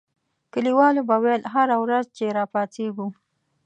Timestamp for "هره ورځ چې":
1.53-2.25